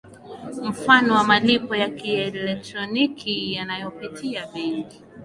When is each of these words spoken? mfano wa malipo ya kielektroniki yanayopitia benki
mfano 0.63 1.13
wa 1.13 1.23
malipo 1.23 1.75
ya 1.75 1.89
kielektroniki 1.89 3.53
yanayopitia 3.53 4.47
benki 4.53 5.03